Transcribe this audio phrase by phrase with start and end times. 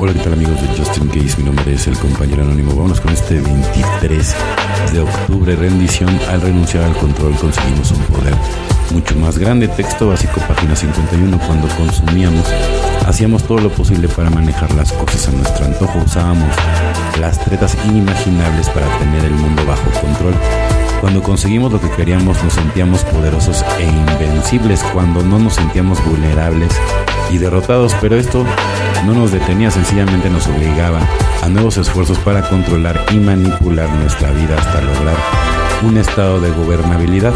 [0.00, 1.38] Hola, ¿qué tal amigos de Justin Case?
[1.38, 2.70] Mi nombre es el compañero anónimo.
[2.72, 4.34] Vámonos con este 23
[4.92, 5.56] de octubre.
[5.56, 6.16] Rendición.
[6.28, 8.32] Al renunciar al control conseguimos un poder
[8.92, 9.66] mucho más grande.
[9.66, 11.36] Texto básico, página 51.
[11.40, 12.46] Cuando consumíamos,
[13.06, 15.98] hacíamos todo lo posible para manejar las cosas a nuestro antojo.
[15.98, 16.54] Usábamos
[17.20, 20.34] las tretas inimaginables para tener el mundo bajo control.
[21.00, 24.80] Cuando conseguimos lo que queríamos nos sentíamos poderosos e invencibles.
[24.92, 26.70] Cuando no nos sentíamos vulnerables
[27.30, 27.94] y derrotados.
[28.00, 28.44] Pero esto
[29.06, 31.00] no nos detenía, sencillamente nos obligaba
[31.42, 35.16] a nuevos esfuerzos para controlar y manipular nuestra vida hasta lograr
[35.82, 37.32] un estado de gobernabilidad.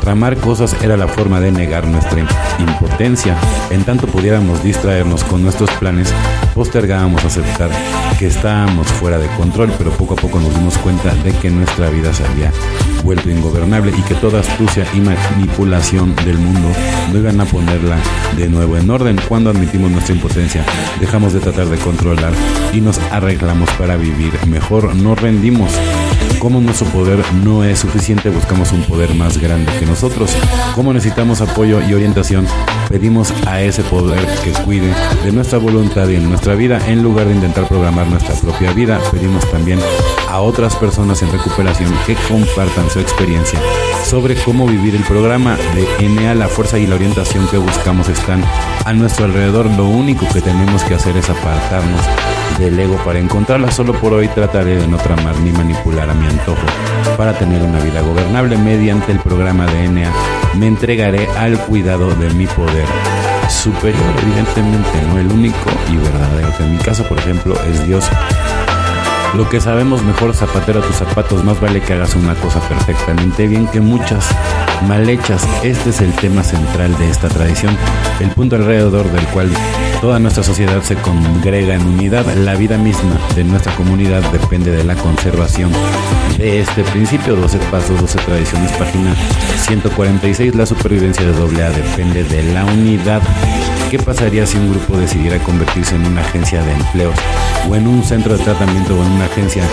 [0.00, 2.20] Tramar cosas era la forma de negar nuestra
[2.58, 3.36] impotencia.
[3.70, 6.14] En tanto pudiéramos distraernos con nuestros planes,
[6.54, 7.70] postergábamos aceptar
[8.18, 11.90] que estábamos fuera de control, pero poco a poco nos dimos cuenta de que nuestra
[11.90, 12.52] vida se había
[13.02, 16.68] vuelto ingobernable y que toda astucia y manipulación del mundo
[17.12, 17.96] no iban a ponerla
[18.36, 19.18] de nuevo en orden.
[19.28, 20.64] Cuando admitimos nuestra impotencia,
[21.00, 22.32] dejamos de tratar de controlar
[22.72, 24.94] y nos arreglamos para vivir mejor.
[24.94, 25.70] No rendimos.
[26.38, 30.30] Como nuestro poder no es suficiente, buscamos un poder más grande que nosotros.
[30.74, 32.46] Como necesitamos apoyo y orientación,
[32.88, 36.80] pedimos a ese poder que cuide de nuestra voluntad y en nuestra vida.
[36.86, 39.80] En lugar de intentar programar nuestra propia vida, pedimos también
[40.28, 43.58] a otras personas en recuperación que compartan su experiencia
[44.04, 46.34] sobre cómo vivir el programa de ENEA.
[46.34, 48.44] La fuerza y la orientación que buscamos están
[48.84, 49.66] a nuestro alrededor.
[49.66, 52.00] Lo único que tenemos que hacer es apartarnos
[52.58, 53.70] del ego para encontrarla.
[53.70, 56.66] Solo por hoy trataré de no tramar ni manipular a mi antojo
[57.16, 60.12] para tener una vida gobernable mediante el programa de ENEA.
[60.54, 62.86] Me entregaré al cuidado de mi poder
[63.48, 66.48] superior, evidentemente, no el único y verdadero.
[66.60, 68.04] En mi caso, por ejemplo, es Dios.
[69.34, 73.46] Lo que sabemos mejor, zapatero a tus zapatos, más vale que hagas una cosa perfectamente
[73.46, 74.26] bien que muchas
[74.88, 75.46] mal hechas.
[75.62, 77.76] Este es el tema central de esta tradición,
[78.20, 79.50] el punto alrededor del cual
[80.00, 82.24] toda nuestra sociedad se congrega en unidad.
[82.36, 85.70] La vida misma de nuestra comunidad depende de la conservación
[86.38, 87.36] de este principio.
[87.36, 89.14] 12 pasos, 12 tradiciones, página
[89.60, 90.54] 146.
[90.54, 93.22] La supervivencia de AA depende de la unidad.
[93.90, 97.14] ¿Qué pasaría si un grupo decidiera convertirse en una agencia de empleos
[97.68, 99.64] o en un centro de tratamiento o en una agencia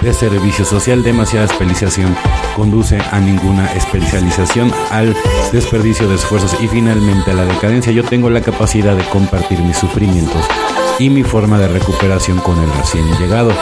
[0.00, 1.02] de servicio social?
[1.02, 2.16] Demasiada especialización
[2.56, 5.14] conduce a ninguna especialización, al
[5.52, 7.92] desperdicio de esfuerzos y finalmente a la decadencia.
[7.92, 10.44] Yo tengo la capacidad de compartir mis sufrimientos
[11.00, 13.52] y mi forma de recuperación con el recién llegado.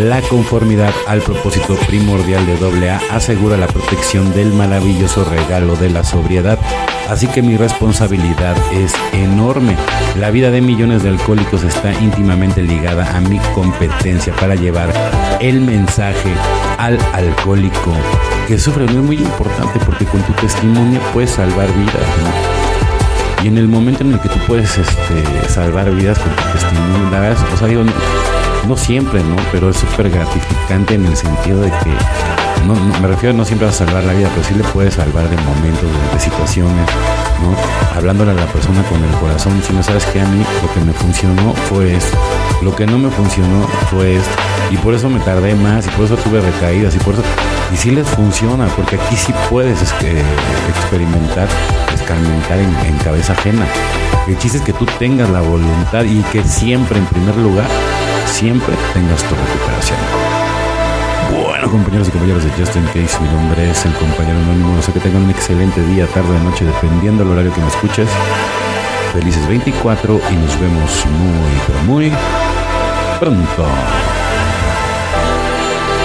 [0.00, 6.02] La conformidad al propósito primordial de AA asegura la protección del maravilloso regalo de la
[6.02, 6.58] sobriedad,
[7.08, 9.76] así que mi responsabilidad es enorme.
[10.18, 14.90] La vida de millones de alcohólicos está íntimamente ligada a mi competencia para llevar
[15.40, 16.32] el mensaje
[16.78, 17.92] al alcohólico
[18.46, 18.86] que sufre.
[18.86, 22.57] No es muy importante porque con tu testimonio puedes salvar vidas.
[23.42, 27.08] Y en el momento en el que tú puedes este, salvar vidas con tu testimonio,
[27.10, 27.84] la verdad, o sea, digo,
[28.66, 29.36] no, siempre, ¿no?
[29.52, 33.72] Pero es súper gratificante en el sentido de que, no, me refiero no siempre a
[33.72, 36.86] salvar la vida, pero sí le puedes salvar de momentos, de, situaciones,
[37.40, 37.96] ¿no?
[37.96, 40.80] Hablándole a la persona con el corazón, si no sabes que a mí lo que
[40.80, 42.18] me funcionó fue esto,
[42.60, 44.30] lo que no me funcionó fue esto,
[44.72, 47.22] y por eso me tardé más, y por eso tuve recaídas, y por eso,
[47.72, 50.20] y sí les funciona, porque aquí sí puedes este,
[50.68, 51.46] experimentar
[52.08, 53.66] escarmentar en, cabeza ajena.
[54.26, 57.66] El chiste es que tú tengas la voluntad y que siempre, en primer lugar,
[58.26, 59.98] siempre tengas tu recuperación.
[61.30, 64.80] Bueno, compañeros y compañeras de Justin Case, mi nombre es el compañero anónimo.
[64.80, 68.08] Sé que tengan un excelente día, tarde, noche, dependiendo del horario que me escuches.
[69.12, 72.12] Felices 24 y nos vemos muy, pero muy
[73.20, 74.17] pronto.